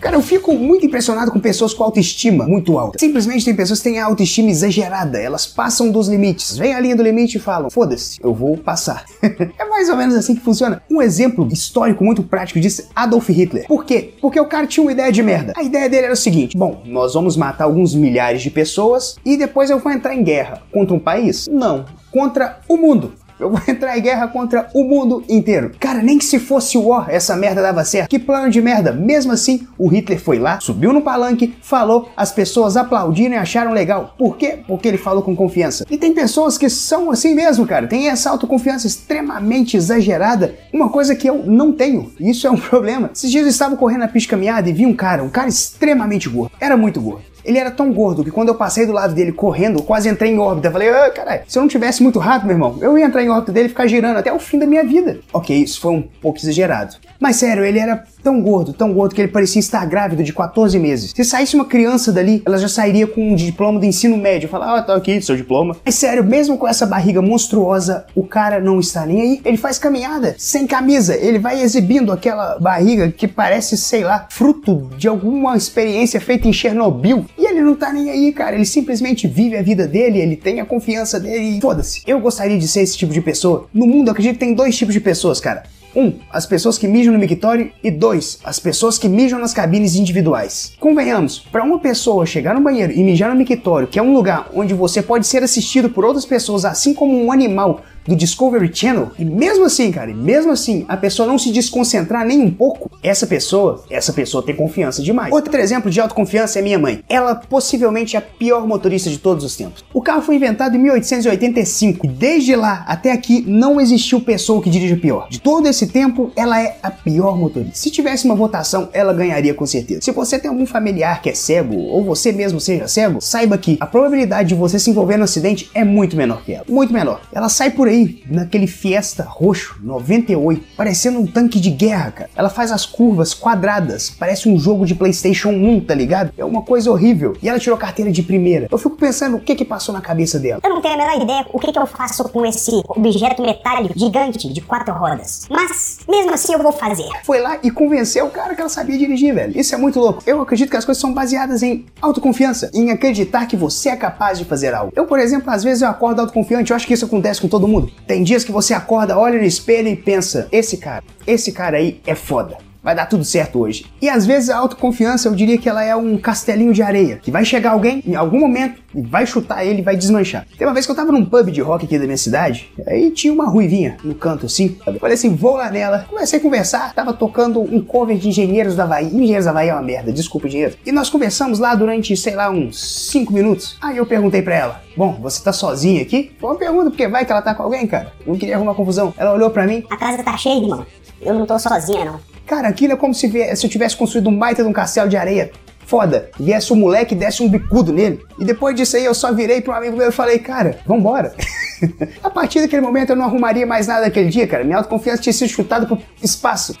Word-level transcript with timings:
Cara, 0.00 0.16
eu 0.16 0.22
fico 0.22 0.52
muito 0.54 0.86
impressionado 0.86 1.30
com 1.30 1.40
pessoas 1.40 1.74
com 1.74 1.82
autoestima 1.82 2.46
muito 2.46 2.78
alta. 2.78 2.98
Simplesmente 2.98 3.44
tem 3.44 3.54
pessoas 3.54 3.80
que 3.80 3.88
têm 3.88 3.98
autoestima 3.98 4.50
exagerada, 4.50 5.18
elas 5.18 5.46
passam 5.46 5.90
dos 5.90 6.08
limites. 6.08 6.56
Vem 6.56 6.74
a 6.74 6.80
linha 6.80 6.96
do 6.96 7.02
limite 7.02 7.36
e 7.36 7.40
falam: 7.40 7.70
foda-se, 7.70 8.18
eu 8.22 8.32
vou 8.32 8.56
passar. 8.56 9.04
é 9.22 9.64
mais 9.64 9.88
ou 9.88 9.96
menos 9.96 10.14
assim 10.14 10.34
que 10.34 10.40
funciona. 10.40 10.82
Um 10.90 11.02
exemplo 11.02 11.48
histórico 11.52 12.04
muito 12.04 12.22
prático 12.22 12.60
disso 12.60 12.88
Adolf 12.94 13.28
Hitler. 13.28 13.66
Por 13.66 13.84
quê? 13.84 14.14
Porque 14.20 14.40
o 14.40 14.46
cara 14.46 14.66
tinha 14.66 14.82
uma 14.84 14.92
ideia 14.92 15.10
de 15.10 15.22
merda. 15.22 15.52
A 15.56 15.62
ideia 15.62 15.88
dele 15.88 16.06
era 16.06 16.14
o 16.14 16.16
seguinte: 16.16 16.56
bom, 16.56 16.82
nós 16.84 17.14
vamos 17.14 17.36
matar 17.36 17.64
alguns 17.64 17.94
milhares 17.94 18.42
de 18.42 18.50
pessoas 18.50 19.16
e 19.24 19.36
depois 19.36 19.70
eu 19.70 19.78
vou 19.78 19.92
entrar 19.92 20.14
em 20.14 20.22
guerra 20.22 20.62
contra 20.72 20.94
um 20.94 21.00
país? 21.00 21.48
Não, 21.50 21.84
contra 22.10 22.60
o 22.68 22.76
mundo. 22.76 23.12
Eu 23.38 23.50
vou 23.50 23.60
entrar 23.68 23.96
em 23.96 24.02
guerra 24.02 24.28
contra 24.28 24.68
o 24.74 24.82
mundo 24.84 25.22
inteiro. 25.28 25.72
Cara, 25.78 26.02
nem 26.02 26.18
que 26.18 26.24
se 26.24 26.38
fosse 26.38 26.76
o 26.76 26.88
War, 26.88 27.08
essa 27.08 27.36
merda 27.36 27.62
dava 27.62 27.84
certo. 27.84 28.08
Que 28.08 28.18
plano 28.18 28.50
de 28.50 28.60
merda. 28.60 28.92
Mesmo 28.92 29.32
assim, 29.32 29.66
o 29.78 29.88
Hitler 29.88 30.20
foi 30.20 30.38
lá, 30.38 30.58
subiu 30.60 30.92
no 30.92 31.02
palanque, 31.02 31.54
falou, 31.62 32.10
as 32.16 32.32
pessoas 32.32 32.76
aplaudiram 32.76 33.34
e 33.34 33.38
acharam 33.38 33.72
legal. 33.72 34.14
Por 34.18 34.36
quê? 34.36 34.58
Porque 34.66 34.88
ele 34.88 34.98
falou 34.98 35.22
com 35.22 35.36
confiança. 35.36 35.86
E 35.88 35.96
tem 35.96 36.12
pessoas 36.12 36.58
que 36.58 36.68
são 36.68 37.10
assim 37.10 37.34
mesmo, 37.34 37.66
cara. 37.66 37.86
Tem 37.86 38.08
essa 38.08 38.30
autoconfiança 38.30 38.86
extremamente 38.86 39.76
exagerada. 39.76 40.54
Uma 40.72 40.88
coisa 40.88 41.14
que 41.14 41.28
eu 41.28 41.44
não 41.44 41.72
tenho. 41.72 42.12
Isso 42.18 42.46
é 42.46 42.50
um 42.50 42.56
problema. 42.58 43.10
Esses 43.14 43.30
dias 43.30 43.44
eu 43.44 43.50
estava 43.50 43.76
correndo 43.76 44.00
na 44.00 44.08
pista 44.08 44.30
caminhada 44.30 44.68
e 44.68 44.72
vi 44.72 44.84
um 44.84 44.94
cara, 44.94 45.22
um 45.22 45.28
cara 45.28 45.48
extremamente 45.48 46.28
gordo. 46.28 46.52
Era 46.60 46.76
muito 46.76 47.00
gordo. 47.00 47.22
Ele 47.48 47.58
era 47.58 47.70
tão 47.70 47.90
gordo 47.90 48.22
que 48.22 48.30
quando 48.30 48.48
eu 48.48 48.54
passei 48.54 48.84
do 48.84 48.92
lado 48.92 49.14
dele 49.14 49.32
correndo, 49.32 49.82
quase 49.82 50.06
entrei 50.06 50.32
em 50.32 50.38
órbita. 50.38 50.70
Falei, 50.70 50.90
ah, 50.90 51.10
caralho, 51.10 51.42
se 51.48 51.58
eu 51.58 51.62
não 51.62 51.68
tivesse 51.68 52.02
muito 52.02 52.18
rápido, 52.18 52.46
meu 52.48 52.56
irmão, 52.56 52.78
eu 52.82 52.98
ia 52.98 53.06
entrar 53.06 53.22
em 53.24 53.30
órbita 53.30 53.52
dele 53.52 53.66
e 53.66 53.68
ficar 53.70 53.86
girando 53.86 54.18
até 54.18 54.30
o 54.30 54.38
fim 54.38 54.58
da 54.58 54.66
minha 54.66 54.84
vida. 54.84 55.20
Ok, 55.32 55.56
isso 55.56 55.80
foi 55.80 55.92
um 55.92 56.02
pouco 56.02 56.38
exagerado. 56.38 56.96
Mas 57.18 57.36
sério, 57.36 57.64
ele 57.64 57.78
era 57.78 58.04
tão 58.22 58.42
gordo, 58.42 58.72
tão 58.74 58.92
gordo 58.92 59.14
que 59.14 59.20
ele 59.22 59.32
parecia 59.32 59.60
estar 59.60 59.84
grávido 59.86 60.22
de 60.22 60.32
14 60.32 60.78
meses. 60.78 61.12
Se 61.14 61.24
saísse 61.24 61.54
uma 61.54 61.64
criança 61.64 62.12
dali, 62.12 62.42
ela 62.44 62.58
já 62.58 62.68
sairia 62.68 63.06
com 63.06 63.32
um 63.32 63.34
diploma 63.34 63.80
do 63.80 63.86
ensino 63.86 64.16
médio. 64.16 64.48
Falar, 64.48 64.76
ah, 64.76 64.82
tá 64.82 64.94
aqui, 64.94 65.20
seu 65.22 65.34
diploma. 65.34 65.76
Mas 65.84 65.94
sério, 65.94 66.22
mesmo 66.22 66.58
com 66.58 66.68
essa 66.68 66.84
barriga 66.84 67.22
monstruosa, 67.22 68.04
o 68.14 68.24
cara 68.24 68.60
não 68.60 68.78
está 68.78 69.06
nem 69.06 69.20
aí. 69.22 69.40
Ele 69.44 69.56
faz 69.56 69.78
caminhada 69.78 70.34
sem 70.36 70.66
camisa. 70.66 71.16
Ele 71.16 71.38
vai 71.38 71.62
exibindo 71.62 72.12
aquela 72.12 72.58
barriga 72.58 73.10
que 73.10 73.26
parece, 73.26 73.76
sei 73.76 74.04
lá, 74.04 74.26
fruto 74.30 74.90
de 74.96 75.08
alguma 75.08 75.56
experiência 75.56 76.20
feita 76.20 76.46
em 76.46 76.52
Chernobyl. 76.52 77.24
Ele 77.58 77.66
não 77.66 77.74
tá 77.74 77.92
nem 77.92 78.08
aí, 78.10 78.32
cara. 78.32 78.54
Ele 78.54 78.64
simplesmente 78.64 79.26
vive 79.26 79.56
a 79.56 79.62
vida 79.62 79.86
dele, 79.86 80.18
ele 80.18 80.36
tem 80.36 80.60
a 80.60 80.64
confiança 80.64 81.18
dele 81.18 81.58
e 81.58 81.60
foda-se. 81.60 82.02
Eu 82.06 82.20
gostaria 82.20 82.58
de 82.58 82.68
ser 82.68 82.82
esse 82.82 82.96
tipo 82.96 83.12
de 83.12 83.20
pessoa. 83.20 83.68
No 83.74 83.86
mundo, 83.86 84.08
eu 84.08 84.12
acredito 84.12 84.34
que 84.34 84.38
tem 84.38 84.54
dois 84.54 84.76
tipos 84.76 84.94
de 84.94 85.00
pessoas, 85.00 85.40
cara. 85.40 85.64
Um, 85.94 86.14
as 86.30 86.46
pessoas 86.46 86.78
que 86.78 86.86
mijam 86.86 87.12
no 87.12 87.18
mictório 87.18 87.70
e 87.82 87.90
dois, 87.90 88.38
as 88.44 88.58
pessoas 88.58 88.98
que 88.98 89.08
mijam 89.08 89.38
nas 89.38 89.54
cabines 89.54 89.96
individuais. 89.96 90.72
Convenhamos, 90.78 91.38
para 91.38 91.64
uma 91.64 91.78
pessoa 91.78 92.26
chegar 92.26 92.54
no 92.54 92.60
banheiro 92.60 92.92
e 92.92 93.02
mijar 93.02 93.30
no 93.30 93.36
mictório, 93.36 93.88
que 93.88 93.98
é 93.98 94.02
um 94.02 94.12
lugar 94.12 94.50
onde 94.54 94.74
você 94.74 95.02
pode 95.02 95.26
ser 95.26 95.42
assistido 95.42 95.90
por 95.90 96.04
outras 96.04 96.24
pessoas, 96.24 96.64
assim 96.64 96.94
como 96.94 97.24
um 97.24 97.32
animal 97.32 97.82
do 98.08 98.16
Discovery 98.16 98.70
Channel, 98.72 99.10
e 99.18 99.24
mesmo 99.24 99.66
assim, 99.66 99.92
cara, 99.92 100.12
mesmo 100.14 100.50
assim, 100.50 100.86
a 100.88 100.96
pessoa 100.96 101.28
não 101.28 101.38
se 101.38 101.52
desconcentrar 101.52 102.24
nem 102.24 102.40
um 102.40 102.50
pouco, 102.50 102.90
essa 103.02 103.26
pessoa, 103.26 103.84
essa 103.90 104.14
pessoa 104.14 104.42
tem 104.42 104.56
confiança 104.56 105.02
demais. 105.02 105.30
Outro 105.30 105.54
exemplo 105.60 105.90
de 105.90 106.00
autoconfiança 106.00 106.58
é 106.58 106.62
minha 106.62 106.78
mãe. 106.78 107.04
Ela 107.06 107.34
possivelmente 107.34 108.16
é 108.16 108.18
a 108.18 108.22
pior 108.22 108.66
motorista 108.66 109.10
de 109.10 109.18
todos 109.18 109.44
os 109.44 109.54
tempos. 109.54 109.84
O 109.92 110.00
carro 110.00 110.22
foi 110.22 110.36
inventado 110.36 110.74
em 110.74 110.78
1885 110.78 112.06
e 112.06 112.08
desde 112.08 112.56
lá 112.56 112.82
até 112.88 113.12
aqui 113.12 113.44
não 113.46 113.78
existiu 113.78 114.22
pessoa 114.22 114.62
que 114.62 114.70
dirija 114.70 114.96
pior. 114.96 115.28
De 115.28 115.38
todo 115.38 115.68
esse 115.68 115.87
tempo, 115.88 116.30
ela 116.36 116.60
é 116.60 116.78
a 116.82 116.90
pior 116.90 117.36
motorista. 117.36 117.76
Se 117.76 117.90
tivesse 117.90 118.24
uma 118.24 118.34
votação, 118.34 118.88
ela 118.92 119.12
ganharia 119.12 119.54
com 119.54 119.66
certeza. 119.66 120.00
Se 120.02 120.10
você 120.10 120.38
tem 120.38 120.50
algum 120.50 120.66
familiar 120.66 121.22
que 121.22 121.30
é 121.30 121.34
cego 121.34 121.76
ou 121.76 122.04
você 122.04 122.32
mesmo 122.32 122.60
seja 122.60 122.88
cego, 122.88 123.20
saiba 123.20 123.58
que 123.58 123.76
a 123.80 123.86
probabilidade 123.86 124.50
de 124.50 124.54
você 124.54 124.78
se 124.78 124.90
envolver 124.90 125.16
no 125.16 125.24
acidente 125.24 125.70
é 125.74 125.84
muito 125.84 126.16
menor 126.16 126.42
que 126.42 126.52
ela. 126.52 126.64
Muito 126.68 126.92
menor. 126.92 127.20
Ela 127.32 127.48
sai 127.48 127.70
por 127.70 127.88
aí 127.88 128.22
naquele 128.28 128.66
Fiesta 128.66 129.22
roxo 129.22 129.76
98, 129.82 130.62
parecendo 130.76 131.18
um 131.18 131.26
tanque 131.26 131.60
de 131.60 131.70
guerra, 131.70 132.10
cara. 132.10 132.30
Ela 132.36 132.50
faz 132.50 132.70
as 132.72 132.86
curvas 132.86 133.34
quadradas, 133.34 134.10
parece 134.10 134.48
um 134.48 134.58
jogo 134.58 134.86
de 134.86 134.94
PlayStation 134.94 135.50
1, 135.50 135.80
tá 135.80 135.94
ligado? 135.94 136.32
É 136.36 136.44
uma 136.44 136.62
coisa 136.62 136.90
horrível. 136.90 137.36
E 137.42 137.48
ela 137.48 137.58
tirou 137.58 137.78
carteira 137.78 138.10
de 138.10 138.22
primeira. 138.22 138.68
Eu 138.70 138.78
fico 138.78 138.96
pensando 138.96 139.36
o 139.36 139.40
que 139.40 139.54
que 139.54 139.64
passou 139.64 139.94
na 139.94 140.00
cabeça 140.00 140.38
dela. 140.38 140.60
Eu 140.62 140.70
não 140.70 140.80
tenho 140.80 140.94
a 140.94 140.96
menor 140.96 141.22
ideia 141.22 141.46
o 141.52 141.58
que 141.58 141.72
que 141.72 141.78
eu 141.78 141.86
faço 141.86 142.28
com 142.28 142.44
esse 142.44 142.82
objeto 142.88 143.42
metálico 143.42 143.98
gigante 143.98 144.52
de 144.52 144.60
quatro 144.60 144.94
rodas. 144.94 145.46
Mas 145.50 145.67
mesmo 146.08 146.32
assim 146.32 146.52
eu 146.52 146.62
vou 146.62 146.72
fazer. 146.72 147.08
Foi 147.24 147.40
lá 147.40 147.58
e 147.62 147.70
convenceu 147.70 148.26
o 148.26 148.30
cara 148.30 148.54
que 148.54 148.60
ela 148.60 148.70
sabia 148.70 148.98
dirigir, 148.98 149.34
velho. 149.34 149.58
Isso 149.58 149.74
é 149.74 149.78
muito 149.78 149.98
louco. 149.98 150.22
Eu 150.26 150.40
acredito 150.40 150.70
que 150.70 150.76
as 150.76 150.84
coisas 150.84 151.00
são 151.00 151.12
baseadas 151.12 151.62
em 151.62 151.86
autoconfiança, 152.00 152.70
em 152.74 152.90
acreditar 152.90 153.46
que 153.46 153.56
você 153.56 153.90
é 153.90 153.96
capaz 153.96 154.38
de 154.38 154.44
fazer 154.44 154.74
algo. 154.74 154.92
Eu, 154.94 155.06
por 155.06 155.18
exemplo, 155.18 155.50
às 155.50 155.62
vezes 155.62 155.82
eu 155.82 155.88
acordo 155.88 156.20
autoconfiante, 156.20 156.70
eu 156.70 156.76
acho 156.76 156.86
que 156.86 156.94
isso 156.94 157.04
acontece 157.04 157.40
com 157.40 157.48
todo 157.48 157.68
mundo. 157.68 157.90
Tem 158.06 158.22
dias 158.22 158.44
que 158.44 158.52
você 158.52 158.74
acorda, 158.74 159.18
olha 159.18 159.38
no 159.38 159.44
espelho 159.44 159.88
e 159.88 159.96
pensa: 159.96 160.48
esse 160.50 160.76
cara, 160.76 161.04
esse 161.26 161.52
cara 161.52 161.76
aí 161.76 162.00
é 162.06 162.14
foda 162.14 162.67
vai 162.82 162.94
dar 162.94 163.06
tudo 163.06 163.24
certo 163.24 163.58
hoje. 163.58 163.86
E 164.00 164.08
às 164.08 164.26
vezes 164.26 164.50
a 164.50 164.58
autoconfiança, 164.58 165.28
eu 165.28 165.34
diria 165.34 165.58
que 165.58 165.68
ela 165.68 165.84
é 165.84 165.94
um 165.94 166.16
castelinho 166.16 166.72
de 166.72 166.82
areia, 166.82 167.16
que 167.16 167.30
vai 167.30 167.44
chegar 167.44 167.72
alguém 167.72 168.02
em 168.06 168.14
algum 168.14 168.40
momento 168.40 168.80
e 168.94 169.02
vai 169.02 169.26
chutar 169.26 169.64
ele 169.64 169.82
vai 169.82 169.96
desmanchar. 169.96 170.46
Tem 170.56 170.66
uma 170.66 170.72
vez 170.72 170.86
que 170.86 170.92
eu 170.92 170.96
tava 170.96 171.12
num 171.12 171.24
pub 171.24 171.50
de 171.50 171.60
rock 171.60 171.84
aqui 171.84 171.98
da 171.98 172.04
minha 172.04 172.16
cidade, 172.16 172.70
aí 172.86 173.10
tinha 173.10 173.32
uma 173.32 173.46
ruivinha 173.46 173.96
no 174.02 174.14
canto 174.14 174.46
assim. 174.46 174.76
Eu 174.86 174.98
falei 174.98 175.14
assim, 175.14 175.34
vou 175.34 175.56
lá 175.56 175.70
nela. 175.70 176.06
Comecei 176.08 176.38
a 176.38 176.42
conversar, 176.42 176.94
tava 176.94 177.12
tocando 177.12 177.60
um 177.60 177.82
cover 177.82 178.16
de 178.16 178.28
Engenheiros 178.28 178.76
da 178.76 178.84
Havaí. 178.84 179.06
Engenheiros 179.06 179.44
da 179.44 179.50
Havaí 179.50 179.68
é 179.68 179.74
uma 179.74 179.82
merda, 179.82 180.12
desculpa, 180.12 180.46
engenheiro. 180.46 180.76
E 180.84 180.92
nós 180.92 181.10
conversamos 181.10 181.58
lá 181.58 181.74
durante, 181.74 182.16
sei 182.16 182.34
lá, 182.34 182.50
uns 182.50 183.10
5 183.10 183.32
minutos. 183.32 183.76
Aí 183.80 183.96
eu 183.96 184.06
perguntei 184.06 184.42
pra 184.42 184.54
ela, 184.54 184.82
bom, 184.96 185.18
você 185.20 185.42
tá 185.42 185.52
sozinha 185.52 186.02
aqui? 186.02 186.32
Foi 186.40 186.50
uma 186.50 186.58
pergunta, 186.58 186.90
porque 186.90 187.08
vai 187.08 187.24
que 187.24 187.32
ela 187.32 187.42
tá 187.42 187.54
com 187.54 187.62
alguém, 187.62 187.86
cara. 187.86 188.12
Não 188.26 188.36
queria 188.36 188.56
arrumar 188.56 188.74
confusão. 188.74 189.12
Ela 189.16 189.32
olhou 189.32 189.50
pra 189.50 189.66
mim. 189.66 189.84
A 189.90 189.96
casa 189.96 190.22
tá 190.22 190.36
cheia, 190.36 190.62
irmão. 190.62 190.86
Eu 191.20 191.34
não 191.34 191.46
tô 191.46 191.58
sozinha, 191.58 192.04
não. 192.04 192.20
Cara, 192.48 192.66
aquilo 192.66 192.94
é 192.94 192.96
como 192.96 193.12
se, 193.12 193.28
se 193.54 193.66
eu 193.66 193.70
tivesse 193.70 193.94
construído 193.94 194.30
um 194.30 194.36
baita 194.36 194.62
de 194.62 194.68
um 194.68 194.72
castelo 194.72 195.06
de 195.06 195.18
areia. 195.18 195.52
Foda. 195.86 196.30
Viesse 196.40 196.72
um 196.72 196.76
moleque 196.76 197.14
e 197.14 197.18
desse 197.18 197.42
um 197.42 197.48
bicudo 197.48 197.92
nele. 197.92 198.24
E 198.38 198.44
depois 198.44 198.74
disso 198.74 198.96
aí 198.96 199.04
eu 199.04 199.14
só 199.14 199.32
virei 199.34 199.62
um 199.68 199.72
amigo 199.72 199.96
meu 199.96 200.08
e 200.08 200.12
falei, 200.12 200.38
cara, 200.38 200.78
vambora. 200.86 201.34
a 202.24 202.30
partir 202.30 202.60
daquele 202.60 202.80
momento 202.80 203.10
eu 203.10 203.16
não 203.16 203.26
arrumaria 203.26 203.66
mais 203.66 203.86
nada 203.86 204.06
aquele 204.06 204.30
dia, 204.30 204.46
cara. 204.46 204.64
Minha 204.64 204.78
autoconfiança 204.78 205.22
tinha 205.22 205.32
sido 205.32 205.48
chutada 205.50 205.84
pro 205.84 205.98
espaço. 206.22 206.74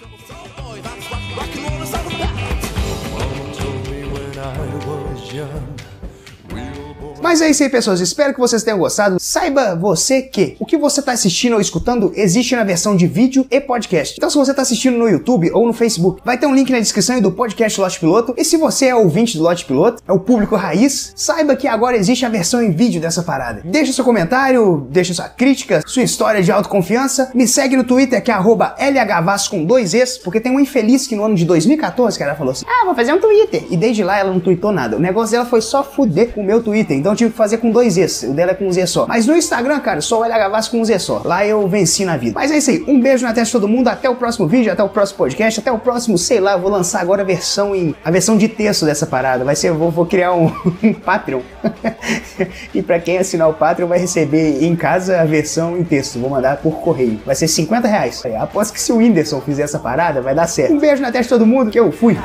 Mas 7.22 7.40
é 7.40 7.50
isso 7.50 7.62
aí, 7.62 7.68
pessoas. 7.68 8.00
Espero 8.00 8.32
que 8.32 8.40
vocês 8.40 8.62
tenham 8.62 8.78
gostado. 8.78 9.16
Saiba 9.18 9.74
você 9.74 10.22
que 10.22 10.56
o 10.60 10.64
que 10.66 10.76
você 10.76 11.00
está 11.00 11.12
assistindo 11.12 11.54
ou 11.54 11.60
escutando 11.60 12.12
existe 12.14 12.54
na 12.54 12.64
versão 12.64 12.96
de 12.96 13.06
vídeo 13.06 13.46
e 13.50 13.60
podcast. 13.60 14.14
Então, 14.16 14.30
se 14.30 14.36
você 14.36 14.52
está 14.52 14.62
assistindo 14.62 14.96
no 14.96 15.08
YouTube 15.08 15.50
ou 15.52 15.66
no 15.66 15.72
Facebook, 15.72 16.20
vai 16.24 16.38
ter 16.38 16.46
um 16.46 16.54
link 16.54 16.70
na 16.70 16.78
descrição 16.78 17.20
do 17.20 17.32
podcast 17.32 17.80
Lote 17.80 17.98
Piloto. 17.98 18.34
E 18.36 18.44
se 18.44 18.56
você 18.56 18.86
é 18.86 18.94
ouvinte 18.94 19.36
do 19.36 19.42
Lote 19.42 19.64
Piloto, 19.64 20.02
é 20.06 20.12
o 20.12 20.20
público 20.20 20.54
raiz, 20.54 21.12
saiba 21.16 21.56
que 21.56 21.66
agora 21.66 21.96
existe 21.96 22.24
a 22.24 22.28
versão 22.28 22.62
em 22.62 22.70
vídeo 22.70 23.00
dessa 23.00 23.22
parada. 23.22 23.62
Deixa 23.64 23.92
seu 23.92 24.04
comentário, 24.04 24.86
deixa 24.90 25.12
sua 25.12 25.28
crítica, 25.28 25.82
sua 25.86 26.02
história 26.02 26.42
de 26.42 26.52
autoconfiança. 26.52 27.30
Me 27.34 27.48
segue 27.48 27.76
no 27.76 27.84
Twitter 27.84 28.22
que 28.22 28.30
é 28.30 28.38
LHVAS 28.38 29.48
com 29.48 29.64
dois 29.64 29.88
porque 30.22 30.40
tem 30.40 30.52
uma 30.52 30.60
infeliz 30.60 31.06
que 31.06 31.16
no 31.16 31.24
ano 31.24 31.34
de 31.34 31.44
2014, 31.44 32.18
cara, 32.18 32.34
falou 32.34 32.52
assim: 32.52 32.64
Ah, 32.68 32.84
vou 32.84 32.94
fazer 32.94 33.12
um 33.12 33.20
Twitter. 33.20 33.64
E 33.70 33.76
desde 33.76 34.04
lá 34.04 34.18
ela 34.18 34.32
não 34.32 34.40
tweetou 34.40 34.70
nada. 34.70 34.96
O 34.96 35.00
negócio 35.00 35.32
dela 35.32 35.46
foi 35.46 35.60
só 35.60 35.82
fuder 35.82 36.32
com 36.32 36.40
o 36.40 36.44
meu 36.44 36.62
Twitter. 36.62 36.96
Então, 36.96 37.07
então 37.08 37.16
tive 37.16 37.30
que 37.30 37.36
fazer 37.38 37.56
com 37.56 37.70
dois 37.70 37.94
Zs. 37.94 38.24
O 38.24 38.34
dela 38.34 38.50
é 38.50 38.54
com 38.54 38.68
um 38.68 38.72
Z 38.72 38.86
só. 38.86 39.06
Mas 39.06 39.26
no 39.26 39.34
Instagram, 39.34 39.80
cara, 39.80 40.02
só 40.02 40.20
o 40.20 40.24
LH 40.24 40.48
Vasco 40.50 40.76
com 40.76 40.82
um 40.82 40.84
Z 40.84 40.98
só. 40.98 41.22
Lá 41.24 41.46
eu 41.46 41.66
venci 41.66 42.04
na 42.04 42.18
vida. 42.18 42.32
Mas 42.34 42.50
é 42.50 42.58
isso 42.58 42.70
aí. 42.70 42.84
Um 42.86 43.00
beijo 43.00 43.24
na 43.24 43.32
testa 43.32 43.46
de 43.46 43.52
todo 43.52 43.66
mundo. 43.66 43.88
Até 43.88 44.10
o 44.10 44.14
próximo 44.14 44.46
vídeo, 44.46 44.70
até 44.70 44.82
o 44.82 44.90
próximo 44.90 45.16
podcast, 45.16 45.58
até 45.58 45.72
o 45.72 45.78
próximo, 45.78 46.18
sei 46.18 46.38
lá, 46.38 46.58
vou 46.58 46.70
lançar 46.70 47.00
agora 47.00 47.22
a 47.22 47.24
versão 47.24 47.74
em. 47.74 47.94
a 48.04 48.10
versão 48.10 48.36
de 48.36 48.46
texto 48.46 48.84
dessa 48.84 49.06
parada. 49.06 49.42
Vai 49.42 49.56
ser, 49.56 49.72
vou, 49.72 49.90
vou 49.90 50.04
criar 50.04 50.34
um, 50.34 50.52
um 50.84 50.92
Patreon. 50.92 51.40
e 52.74 52.82
para 52.82 53.00
quem 53.00 53.16
assinar 53.16 53.48
o 53.48 53.54
Patreon 53.54 53.88
vai 53.88 53.98
receber 53.98 54.62
em 54.62 54.76
casa 54.76 55.18
a 55.18 55.24
versão 55.24 55.78
em 55.78 55.84
texto. 55.84 56.18
Vou 56.18 56.28
mandar 56.28 56.58
por 56.58 56.80
correio. 56.80 57.18
Vai 57.24 57.34
ser 57.34 57.48
50 57.48 57.88
reais. 57.88 58.22
Aposto 58.38 58.74
que 58.74 58.80
se 58.82 58.92
o 58.92 58.98
Whindersson 58.98 59.40
fizer 59.40 59.62
essa 59.62 59.78
parada, 59.78 60.20
vai 60.20 60.34
dar 60.34 60.46
certo. 60.46 60.74
Um 60.74 60.78
beijo 60.78 61.00
na 61.00 61.10
testa 61.10 61.22
de 61.22 61.28
todo 61.40 61.46
mundo, 61.46 61.70
que 61.70 61.80
eu 61.80 61.90
fui. 61.90 62.18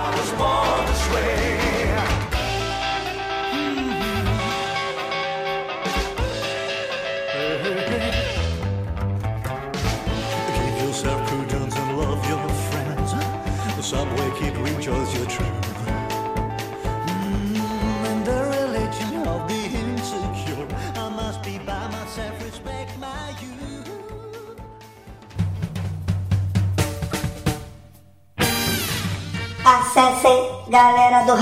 Subway 13.83 14.31
kid 14.39 14.55
chose 14.81 15.13
your 15.13 15.25
truth. 15.25 15.61
The 15.61 15.73
the. 15.83 16.23
Acessem 29.65 30.69
galera 30.69 31.25
do 31.25 31.33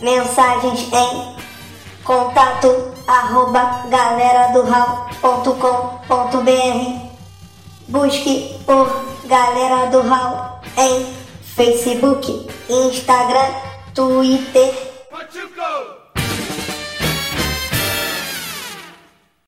Mensagens 0.00 0.92
em 0.92 1.36
contato 2.02 2.92
arroba 3.06 3.84
Busque 7.88 8.58
por 8.66 9.17
Galera 9.28 9.90
do 9.90 10.00
Hall 10.00 10.58
em 10.78 11.06
Facebook, 11.42 12.48
Instagram, 12.70 13.52
Twitter 13.94 14.87